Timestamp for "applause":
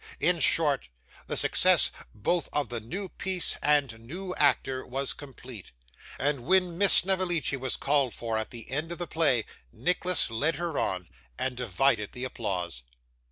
12.23-12.81